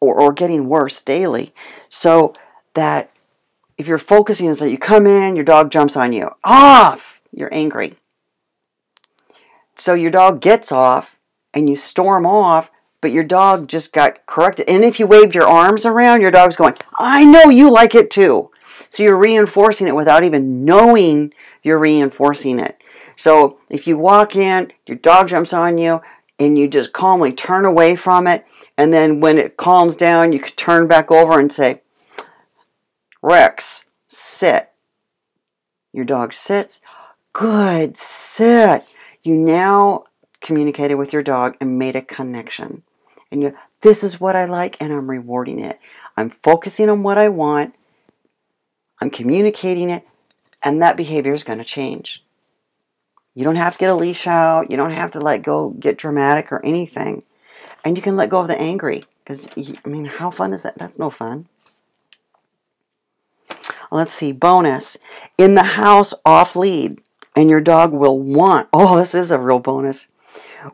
or, 0.00 0.20
or 0.20 0.32
getting 0.32 0.68
worse 0.68 1.02
daily. 1.02 1.52
So 1.88 2.32
that 2.74 3.10
if 3.76 3.88
you're 3.88 3.98
focusing 3.98 4.48
on 4.48 4.54
that 4.54 4.70
you 4.70 4.78
come 4.78 5.06
in, 5.06 5.34
your 5.34 5.44
dog 5.44 5.70
jumps 5.70 5.96
on 5.96 6.12
you. 6.12 6.30
Off! 6.44 7.20
You're 7.32 7.52
angry. 7.52 7.96
So 9.74 9.94
your 9.94 10.10
dog 10.10 10.40
gets 10.40 10.70
off 10.70 11.18
and 11.54 11.68
you 11.68 11.76
storm 11.76 12.26
off, 12.26 12.70
but 13.00 13.12
your 13.12 13.24
dog 13.24 13.68
just 13.68 13.92
got 13.92 14.24
corrected. 14.26 14.68
And 14.68 14.84
if 14.84 15.00
you 15.00 15.06
waved 15.06 15.34
your 15.34 15.48
arms 15.48 15.86
around, 15.86 16.20
your 16.20 16.30
dog's 16.30 16.56
going, 16.56 16.76
I 16.98 17.24
know 17.24 17.48
you 17.48 17.70
like 17.70 17.94
it 17.94 18.10
too. 18.10 18.50
So 18.88 19.02
you're 19.02 19.16
reinforcing 19.16 19.86
it 19.86 19.94
without 19.94 20.24
even 20.24 20.64
knowing 20.64 21.32
you're 21.62 21.78
reinforcing 21.78 22.58
it. 22.58 22.76
So 23.16 23.58
if 23.68 23.86
you 23.86 23.98
walk 23.98 24.34
in, 24.34 24.72
your 24.86 24.96
dog 24.96 25.28
jumps 25.28 25.52
on 25.52 25.78
you, 25.78 26.00
and 26.38 26.58
you 26.58 26.66
just 26.68 26.92
calmly 26.92 27.32
turn 27.32 27.66
away 27.66 27.94
from 27.94 28.26
it. 28.26 28.46
And 28.76 28.92
then 28.92 29.20
when 29.20 29.36
it 29.36 29.58
calms 29.58 29.94
down, 29.94 30.32
you 30.32 30.40
could 30.40 30.56
turn 30.56 30.88
back 30.88 31.10
over 31.10 31.38
and 31.38 31.52
say, 31.52 31.82
Rex, 33.22 33.84
sit. 34.08 34.70
Your 35.92 36.06
dog 36.06 36.32
sits. 36.32 36.80
Good, 37.34 37.96
sit. 37.96 38.84
You 39.22 39.34
now 39.34 40.04
communicated 40.40 40.94
with 40.94 41.12
your 41.12 41.22
dog 41.22 41.56
and 41.60 41.78
made 41.78 41.94
a 41.94 42.02
connection. 42.02 42.82
And 43.30 43.42
you, 43.42 43.56
this 43.82 44.02
is 44.02 44.20
what 44.20 44.36
I 44.36 44.44
like, 44.44 44.76
and 44.80 44.92
I'm 44.92 45.08
rewarding 45.08 45.60
it. 45.60 45.78
I'm 46.16 46.30
focusing 46.30 46.88
on 46.88 47.02
what 47.02 47.18
I 47.18 47.28
want. 47.28 47.74
I'm 49.00 49.10
communicating 49.10 49.88
it, 49.88 50.06
and 50.62 50.82
that 50.82 50.96
behavior 50.96 51.32
is 51.32 51.44
going 51.44 51.58
to 51.58 51.64
change. 51.64 52.22
You 53.34 53.44
don't 53.44 53.56
have 53.56 53.74
to 53.74 53.78
get 53.78 53.90
a 53.90 53.94
leash 53.94 54.26
out. 54.26 54.70
You 54.70 54.76
don't 54.76 54.90
have 54.90 55.12
to 55.12 55.20
let 55.20 55.42
go, 55.42 55.70
get 55.70 55.96
dramatic 55.96 56.50
or 56.50 56.64
anything. 56.64 57.22
And 57.84 57.96
you 57.96 58.02
can 58.02 58.16
let 58.16 58.28
go 58.28 58.40
of 58.40 58.48
the 58.48 58.60
angry. 58.60 59.04
Because, 59.22 59.48
I 59.56 59.88
mean, 59.88 60.06
how 60.06 60.30
fun 60.30 60.52
is 60.52 60.64
that? 60.64 60.76
That's 60.76 60.98
no 60.98 61.08
fun. 61.08 61.46
Let's 63.92 64.12
see. 64.12 64.32
Bonus. 64.32 64.96
In 65.38 65.54
the 65.54 65.62
house 65.62 66.12
off 66.26 66.56
lead, 66.56 67.00
and 67.36 67.48
your 67.48 67.60
dog 67.60 67.92
will 67.92 68.18
want. 68.18 68.68
Oh, 68.72 68.98
this 68.98 69.14
is 69.14 69.30
a 69.30 69.38
real 69.38 69.60
bonus. 69.60 70.08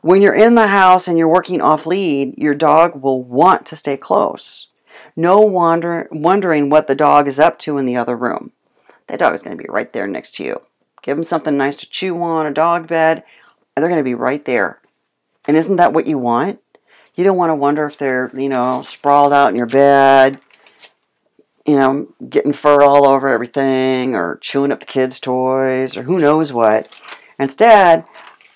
When 0.01 0.21
you're 0.21 0.35
in 0.35 0.55
the 0.55 0.69
house 0.69 1.07
and 1.07 1.17
you're 1.17 1.29
working 1.29 1.61
off 1.61 1.87
lead, 1.87 2.35
your 2.37 2.55
dog 2.55 3.03
will 3.03 3.23
want 3.23 3.67
to 3.67 3.77
stay 3.77 3.97
close. 3.97 4.69
No 5.15 5.41
wonder, 5.41 6.09
wondering 6.11 6.69
what 6.69 6.89
the 6.89 6.95
dog 6.95 7.29
is 7.29 7.39
up 7.39 7.59
to 7.61 7.79
in 7.79 7.87
the 7.87 7.97
other 7.97 8.17
room. 8.17 8.53
That 9.07 9.21
dog 9.21 9.35
is 9.35 9.43
going 9.43 9.57
to 9.57 9.63
be 9.63 9.69
right 9.69 9.93
there 9.93 10.07
next 10.07 10.35
to 10.37 10.45
you. 10.45 10.63
Give 11.03 11.17
them 11.17 11.25
something 11.25 11.57
nice 11.57 11.77
to 11.77 11.89
chew 11.89 12.21
on, 12.23 12.47
a 12.47 12.53
dog 12.53 12.89
bed, 12.89 13.23
and 13.75 13.83
they're 13.83 13.91
going 13.91 14.01
to 14.01 14.05
be 14.05 14.15
right 14.15 14.45
there. 14.45 14.81
And 15.47 15.57
isn't 15.57 15.77
that 15.77 15.93
what 15.93 16.07
you 16.07 16.19
want? 16.19 16.61
You 17.15 17.25
don't 17.25 17.37
want 17.37 17.51
to 17.51 17.55
wonder 17.55 17.87
if 17.87 17.97
they're, 17.97 18.31
you 18.35 18.49
know, 18.49 18.83
sprawled 18.83 19.33
out 19.33 19.49
in 19.49 19.57
your 19.57 19.67
bed, 19.67 20.41
you 21.65 21.77
know, 21.77 22.09
getting 22.29 22.53
fur 22.53 22.83
all 22.83 23.07
over 23.07 23.29
everything 23.29 24.15
or 24.15 24.39
chewing 24.39 24.73
up 24.73 24.81
the 24.81 24.87
kids' 24.87 25.21
toys 25.21 25.97
or 25.97 26.03
who 26.03 26.19
knows 26.19 26.53
what. 26.53 26.89
Instead, 27.39 28.05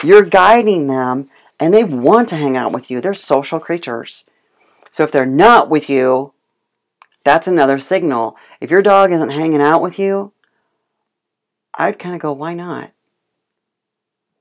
you're 0.04 0.24
guiding 0.24 0.86
them 0.86 1.28
and 1.58 1.74
they 1.74 1.84
want 1.84 2.28
to 2.30 2.36
hang 2.36 2.56
out 2.56 2.72
with 2.72 2.90
you. 2.90 3.00
They're 3.00 3.14
social 3.14 3.60
creatures. 3.60 4.24
So 4.90 5.04
if 5.04 5.12
they're 5.12 5.26
not 5.26 5.68
with 5.68 5.88
you, 5.88 6.32
that's 7.24 7.46
another 7.46 7.78
signal. 7.78 8.36
If 8.60 8.70
your 8.70 8.82
dog 8.82 9.12
isn't 9.12 9.30
hanging 9.30 9.60
out 9.60 9.82
with 9.82 9.98
you, 9.98 10.32
I'd 11.74 11.98
kind 11.98 12.14
of 12.14 12.20
go, 12.20 12.32
why 12.32 12.54
not? 12.54 12.92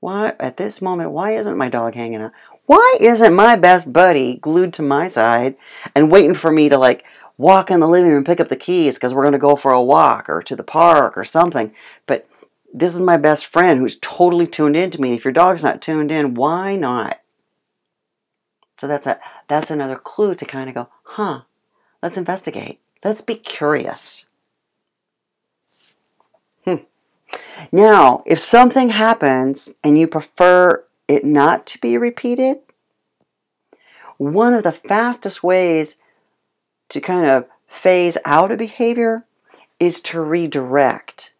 Why, 0.00 0.32
at 0.40 0.56
this 0.56 0.80
moment, 0.80 1.10
why 1.10 1.32
isn't 1.32 1.58
my 1.58 1.68
dog 1.68 1.94
hanging 1.94 2.22
out? 2.22 2.32
Why 2.64 2.96
isn't 3.00 3.34
my 3.34 3.56
best 3.56 3.92
buddy 3.92 4.36
glued 4.36 4.72
to 4.74 4.82
my 4.82 5.08
side 5.08 5.56
and 5.94 6.10
waiting 6.10 6.34
for 6.34 6.50
me 6.50 6.68
to 6.70 6.78
like 6.78 7.04
walk 7.36 7.70
in 7.70 7.80
the 7.80 7.88
living 7.88 8.08
room 8.08 8.18
and 8.18 8.26
pick 8.26 8.40
up 8.40 8.48
the 8.48 8.56
keys 8.56 8.96
because 8.96 9.12
we're 9.12 9.24
going 9.24 9.32
to 9.32 9.38
go 9.38 9.56
for 9.56 9.72
a 9.72 9.82
walk 9.82 10.28
or 10.28 10.40
to 10.42 10.56
the 10.56 10.62
park 10.62 11.18
or 11.18 11.24
something? 11.24 11.74
But 12.06 12.26
this 12.72 12.94
is 12.94 13.00
my 13.00 13.16
best 13.16 13.46
friend 13.46 13.80
who's 13.80 13.98
totally 14.00 14.46
tuned 14.46 14.76
in 14.76 14.90
to 14.90 15.00
me. 15.00 15.14
If 15.14 15.24
your 15.24 15.32
dog's 15.32 15.62
not 15.62 15.82
tuned 15.82 16.10
in, 16.10 16.34
why 16.34 16.76
not? 16.76 17.20
So 18.78 18.86
that's 18.86 19.06
a 19.06 19.20
that's 19.48 19.70
another 19.70 19.96
clue 19.96 20.34
to 20.34 20.44
kind 20.44 20.68
of 20.68 20.74
go, 20.74 20.88
huh? 21.02 21.42
Let's 22.02 22.16
investigate. 22.16 22.80
Let's 23.04 23.20
be 23.20 23.34
curious. 23.34 24.26
Hmm. 26.64 26.76
Now, 27.70 28.22
if 28.24 28.38
something 28.38 28.90
happens 28.90 29.74
and 29.84 29.98
you 29.98 30.06
prefer 30.06 30.84
it 31.08 31.24
not 31.24 31.66
to 31.66 31.78
be 31.78 31.98
repeated, 31.98 32.58
one 34.16 34.54
of 34.54 34.62
the 34.62 34.72
fastest 34.72 35.42
ways 35.42 35.98
to 36.88 37.00
kind 37.00 37.26
of 37.26 37.46
phase 37.66 38.16
out 38.24 38.52
a 38.52 38.56
behavior 38.56 39.24
is 39.78 40.00
to 40.02 40.20
redirect 40.20 41.32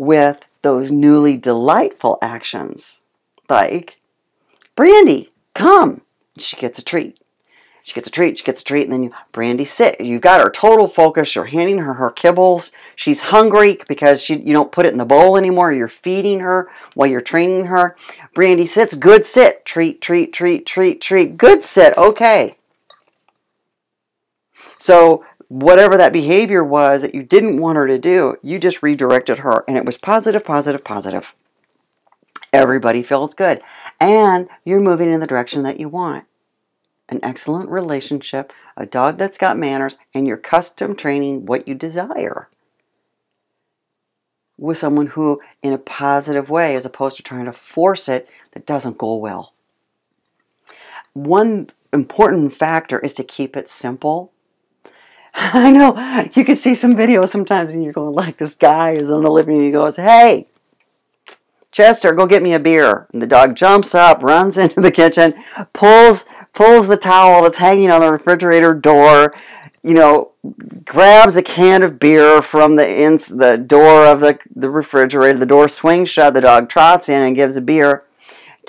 with 0.00 0.40
those 0.62 0.90
newly 0.90 1.36
delightful 1.36 2.16
actions. 2.22 3.04
Like, 3.50 4.00
Brandy, 4.74 5.28
come. 5.52 6.00
She 6.38 6.56
gets 6.56 6.78
a 6.78 6.84
treat. 6.84 7.18
She 7.84 7.92
gets 7.92 8.06
a 8.06 8.10
treat, 8.10 8.38
she 8.38 8.44
gets 8.44 8.62
a 8.62 8.64
treat, 8.64 8.84
and 8.84 8.92
then 8.92 9.02
you, 9.02 9.10
Brandy 9.32 9.66
sit. 9.66 10.00
You've 10.00 10.22
got 10.22 10.40
her 10.40 10.48
total 10.48 10.88
focus. 10.88 11.34
You're 11.34 11.44
handing 11.44 11.80
her 11.80 11.94
her 11.94 12.10
kibbles. 12.10 12.72
She's 12.96 13.20
hungry 13.20 13.78
because 13.88 14.22
she, 14.22 14.36
you 14.36 14.54
don't 14.54 14.72
put 14.72 14.86
it 14.86 14.92
in 14.92 14.98
the 14.98 15.04
bowl 15.04 15.36
anymore. 15.36 15.70
You're 15.70 15.88
feeding 15.88 16.40
her 16.40 16.70
while 16.94 17.08
you're 17.08 17.20
training 17.20 17.66
her. 17.66 17.94
Brandy 18.34 18.64
sits, 18.64 18.94
good 18.94 19.26
sit. 19.26 19.66
Treat, 19.66 20.00
treat, 20.00 20.32
treat, 20.32 20.64
treat, 20.64 21.02
treat. 21.02 21.36
Good 21.36 21.62
sit, 21.62 21.96
okay. 21.98 22.56
So 24.78 25.26
whatever 25.50 25.96
that 25.96 26.12
behavior 26.12 26.62
was 26.62 27.02
that 27.02 27.14
you 27.14 27.24
didn't 27.24 27.58
want 27.58 27.76
her 27.76 27.88
to 27.88 27.98
do, 27.98 28.36
you 28.40 28.60
just 28.60 28.82
redirected 28.82 29.40
her, 29.40 29.64
and 29.66 29.76
it 29.76 29.84
was 29.84 29.98
positive, 29.98 30.44
positive, 30.44 30.84
positive. 30.84 31.34
Everybody 32.52 33.02
feels 33.02 33.34
good. 33.34 33.60
And 34.00 34.48
you're 34.64 34.80
moving 34.80 35.12
in 35.12 35.18
the 35.18 35.26
direction 35.26 35.64
that 35.64 35.80
you 35.80 35.88
want. 35.88 36.24
An 37.08 37.18
excellent 37.24 37.68
relationship, 37.68 38.52
a 38.76 38.86
dog 38.86 39.18
that's 39.18 39.36
got 39.36 39.58
manners, 39.58 39.98
and 40.14 40.24
you're 40.24 40.36
custom 40.36 40.94
training 40.94 41.46
what 41.46 41.66
you 41.66 41.74
desire 41.74 42.48
with 44.56 44.78
someone 44.78 45.08
who, 45.08 45.40
in 45.62 45.72
a 45.72 45.78
positive 45.78 46.48
way, 46.48 46.76
as 46.76 46.84
opposed 46.84 47.16
to 47.16 47.22
trying 47.22 47.46
to 47.46 47.52
force 47.52 48.08
it, 48.08 48.28
that 48.52 48.66
doesn't 48.66 48.98
go 48.98 49.16
well. 49.16 49.54
One 51.14 51.66
important 51.92 52.52
factor 52.52 53.00
is 53.00 53.14
to 53.14 53.24
keep 53.24 53.56
it 53.56 53.68
simple. 53.68 54.32
I 55.34 55.70
know 55.70 56.28
you 56.34 56.44
can 56.44 56.56
see 56.56 56.74
some 56.74 56.94
videos 56.94 57.28
sometimes 57.28 57.70
and 57.70 57.82
you're 57.82 57.92
going 57.92 58.14
like 58.14 58.36
this 58.36 58.54
guy 58.54 58.92
is 58.92 59.10
in 59.10 59.22
the 59.22 59.30
living 59.30 59.56
room. 59.56 59.66
He 59.66 59.72
goes, 59.72 59.96
"Hey, 59.96 60.48
Chester, 61.70 62.12
go 62.12 62.26
get 62.26 62.42
me 62.42 62.52
a 62.52 62.60
beer." 62.60 63.06
And 63.12 63.22
the 63.22 63.26
dog 63.26 63.54
jumps 63.54 63.94
up, 63.94 64.22
runs 64.22 64.58
into 64.64 64.80
the 64.80 64.90
kitchen, 64.90 65.34
pulls 65.72 66.24
pulls 66.52 66.88
the 66.88 66.96
towel 66.96 67.42
that's 67.42 67.58
hanging 67.58 67.90
on 67.90 68.00
the 68.00 68.10
refrigerator 68.10 68.74
door, 68.74 69.32
you 69.82 69.94
know, 69.94 70.32
grabs 70.84 71.36
a 71.36 71.42
can 71.42 71.82
of 71.82 71.98
beer 71.98 72.42
from 72.42 72.76
the 72.76 72.88
ins 72.88 73.28
the 73.28 73.56
door 73.56 74.06
of 74.06 74.20
the, 74.20 74.38
the 74.54 74.70
refrigerator. 74.70 75.38
The 75.38 75.46
door 75.46 75.68
swings 75.68 76.08
shut. 76.08 76.34
The 76.34 76.40
dog 76.40 76.68
trots 76.68 77.08
in 77.08 77.22
and 77.22 77.36
gives 77.36 77.56
a 77.56 77.60
beer 77.60 78.04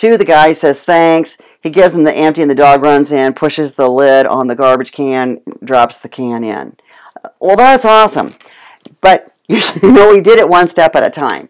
to 0.10 0.18
the 0.18 0.26
guy. 0.26 0.50
He 0.50 0.54
says 0.54 0.82
thanks. 0.82 1.38
He 1.62 1.70
gives 1.70 1.96
him 1.96 2.04
the 2.04 2.16
empty, 2.16 2.42
and 2.42 2.50
the 2.50 2.56
dog 2.56 2.82
runs 2.82 3.12
in, 3.12 3.34
pushes 3.34 3.76
the 3.76 3.88
lid 3.88 4.26
on 4.26 4.48
the 4.48 4.56
garbage 4.56 4.92
can, 4.92 5.42
drops 5.64 6.00
the 6.00 6.10
can 6.10 6.44
in. 6.44 6.76
Uh, 7.24 7.30
well, 7.40 7.56
that's 7.56 7.86
awesome, 7.86 8.36
but 9.00 9.32
you 9.48 9.60
know 9.84 10.14
he 10.14 10.22
did 10.22 10.40
it 10.40 10.50
one 10.50 10.68
step 10.68 10.96
at 10.96 11.04
a 11.04 11.10
time. 11.10 11.50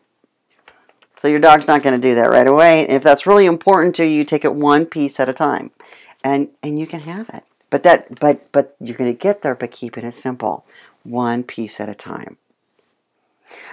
So 1.18 1.28
your 1.28 1.40
dog's 1.40 1.68
not 1.68 1.84
going 1.84 1.94
to 1.94 2.08
do 2.08 2.16
that 2.16 2.32
right 2.32 2.48
away. 2.48 2.84
And 2.84 2.98
if 2.98 3.04
that's 3.04 3.28
really 3.28 3.46
important 3.46 3.94
to 3.96 4.06
you, 4.06 4.10
you 4.10 4.26
take 4.26 4.44
it 4.44 4.56
one 4.56 4.88
piece 4.88 5.20
at 5.20 5.30
a 5.30 5.34
time, 5.34 5.72
and 6.24 6.50
and 6.62 6.80
you 6.80 6.88
can 6.88 7.02
have 7.02 7.30
it. 7.30 7.44
But 7.70 7.84
that 7.84 8.20
but 8.20 8.52
but 8.52 8.76
you're 8.80 8.98
going 8.98 9.14
to 9.14 9.18
get 9.18 9.42
there 9.42 9.56
by 9.56 9.68
keeping 9.68 10.04
it 10.04 10.14
simple, 10.14 10.66
one 11.04 11.44
piece 11.44 11.80
at 11.80 11.88
a 11.88 11.96
time. 11.96 12.38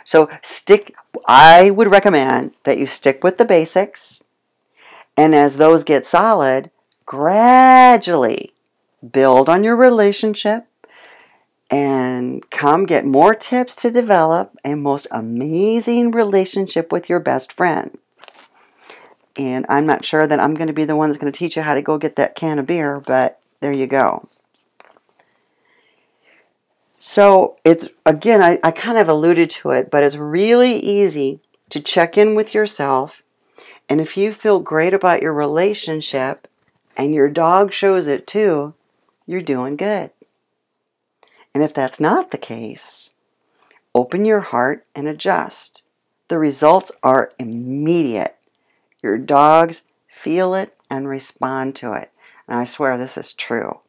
So 0.05 0.29
stick 0.43 0.95
I 1.27 1.71
would 1.71 1.91
recommend 1.91 2.53
that 2.65 2.79
you 2.79 2.87
stick 2.87 3.25
with 3.25 3.39
the 3.39 3.45
basics 3.45 4.25
and 5.19 5.35
as 5.35 5.57
those 5.57 5.83
get 5.83 6.07
solid, 6.07 6.71
gradually 7.05 8.53
build 9.11 9.49
on 9.49 9.65
your 9.65 9.75
relationship 9.75 10.65
and 11.69 12.49
come 12.51 12.87
get 12.87 13.05
more 13.05 13.35
tips 13.35 13.75
to 13.83 13.91
develop 13.91 14.57
a 14.65 14.77
most 14.77 15.09
amazing 15.11 16.13
relationship 16.13 16.93
with 16.93 17.09
your 17.09 17.19
best 17.19 17.53
friend. 17.53 17.99
And 19.37 19.67
I'm 19.69 19.87
not 19.87 20.05
sure 20.05 20.29
that 20.29 20.39
I'm 20.39 20.55
going 20.55 20.69
to 20.69 20.73
be 20.73 20.85
the 20.85 20.95
one 20.95 21.09
that's 21.09 21.19
going 21.19 21.33
to 21.33 21.37
teach 21.37 21.57
you 21.57 21.63
how 21.63 21.75
to 21.75 21.83
go 21.83 21.99
get 21.99 22.15
that 22.15 22.37
can 22.37 22.61
of 22.61 22.67
beer, 22.67 23.01
but 23.01 23.41
there 23.59 23.73
you 23.73 23.89
go. 23.89 24.29
So 27.01 27.57
it's, 27.65 27.89
again, 28.07 28.41
I, 28.41 28.61
I 28.63 28.71
kind 28.71 28.99
of 28.99 29.09
alluded 29.09 29.51
to 29.51 29.71
it, 29.71 29.91
but 29.91 30.05
it's 30.05 30.17
really 30.17 30.79
easy 30.79 31.41
to 31.71 31.81
check 31.81 32.17
in 32.17 32.37
with 32.37 32.55
yourself. 32.55 33.23
And 33.89 34.01
if 34.01 34.17
you 34.17 34.33
feel 34.33 34.61
great 34.61 34.93
about 34.93 35.23
your 35.23 35.33
relationship 35.33 36.47
and 36.97 37.15
your 37.15 37.29
dog 37.29 37.73
shows 37.73 38.07
it 38.07 38.27
too, 38.27 38.75
you're 39.27 39.41
doing 39.41 39.77
good. 39.77 40.11
And 41.55 41.63
if 41.63 41.73
that's 41.73 41.99
not 41.99 42.31
the 42.31 42.39
case, 42.39 43.15
open 43.95 44.25
your 44.25 44.41
heart 44.41 44.87
and 44.95 45.09
adjust. 45.09 45.83
The 46.29 46.39
results 46.39 46.93
are 47.03 47.33
immediate. 47.39 48.37
Your 49.03 49.17
dogs 49.17 49.83
feel 50.09 50.55
it 50.55 50.77
and 50.91 51.09
respond 51.09 51.75
to 51.77 51.95
it. 51.95 52.11
And 52.47 52.59
I 52.59 52.65
swear 52.65 52.99
this 52.99 53.17
is 53.17 53.33
true. 53.33 53.81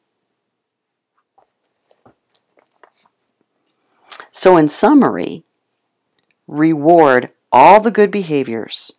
So, 4.32 4.56
in 4.56 4.70
summary, 4.70 5.44
reward 6.48 7.32
all 7.52 7.82
the 7.82 7.92
good 7.92 8.12
behaviors, 8.12 8.92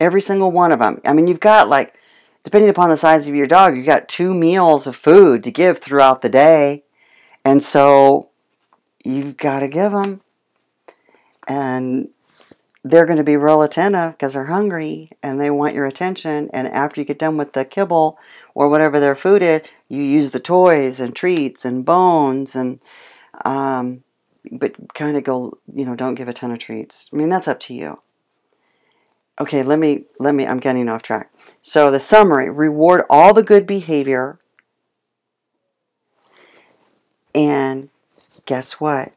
every 0.00 0.20
single 0.20 0.50
one 0.50 0.72
of 0.72 0.78
them. 0.78 1.00
I 1.04 1.12
mean, 1.12 1.26
you've 1.26 1.40
got 1.40 1.68
like, 1.68 1.94
depending 2.42 2.70
upon 2.70 2.90
the 2.90 2.96
size 2.96 3.26
of 3.26 3.34
your 3.34 3.46
dog, 3.46 3.76
you've 3.76 3.86
got 3.86 4.08
two 4.08 4.34
meals 4.34 4.86
of 4.86 4.96
food 4.96 5.42
to 5.44 5.50
give 5.50 5.78
throughout 5.78 6.22
the 6.22 6.28
day. 6.28 6.84
And 7.44 7.62
so 7.62 8.30
you've 9.04 9.36
got 9.36 9.60
to 9.60 9.68
give 9.68 9.92
them. 9.92 10.20
And 11.46 12.08
they're 12.82 13.06
going 13.06 13.18
to 13.18 13.24
be 13.24 13.36
real 13.36 13.62
attentive 13.62 14.12
because 14.12 14.34
they're 14.34 14.44
hungry 14.44 15.10
and 15.22 15.40
they 15.40 15.50
want 15.50 15.74
your 15.74 15.86
attention. 15.86 16.50
And 16.52 16.68
after 16.68 17.00
you 17.00 17.06
get 17.06 17.18
done 17.18 17.38
with 17.38 17.54
the 17.54 17.64
kibble 17.64 18.18
or 18.54 18.68
whatever 18.68 19.00
their 19.00 19.14
food 19.14 19.42
is, 19.42 19.62
you 19.88 20.02
use 20.02 20.32
the 20.32 20.40
toys 20.40 21.00
and 21.00 21.16
treats 21.16 21.64
and 21.64 21.84
bones 21.84 22.54
and, 22.54 22.80
um, 23.44 24.04
but 24.52 24.94
kind 24.94 25.16
of 25.16 25.24
go, 25.24 25.56
you 25.74 25.86
know, 25.86 25.94
don't 25.94 26.14
give 26.14 26.28
a 26.28 26.34
ton 26.34 26.52
of 26.52 26.58
treats. 26.58 27.08
I 27.12 27.16
mean, 27.16 27.30
that's 27.30 27.48
up 27.48 27.60
to 27.60 27.74
you. 27.74 27.98
Okay, 29.40 29.62
let 29.62 29.78
me, 29.78 30.04
let 30.18 30.34
me, 30.34 30.46
I'm 30.46 30.60
getting 30.60 30.88
off 30.88 31.02
track. 31.02 31.32
So 31.60 31.90
the 31.90 32.00
summary 32.00 32.50
reward 32.50 33.04
all 33.10 33.34
the 33.34 33.42
good 33.42 33.66
behavior. 33.66 34.38
And 37.34 37.88
guess 38.46 38.74
what? 38.74 39.12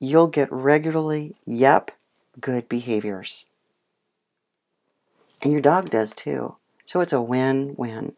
You'll 0.00 0.28
get 0.28 0.50
regularly, 0.50 1.34
yep, 1.44 1.90
good 2.40 2.68
behaviors. 2.68 3.44
And 5.42 5.52
your 5.52 5.60
dog 5.60 5.90
does 5.90 6.14
too. 6.14 6.56
So 6.86 7.00
it's 7.00 7.12
a 7.12 7.20
win 7.20 7.74
win. 7.76 8.14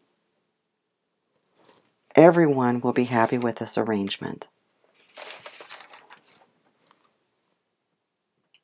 Everyone 2.15 2.79
will 2.79 2.93
be 2.93 3.05
happy 3.05 3.37
with 3.37 3.57
this 3.57 3.77
arrangement. 3.77 4.47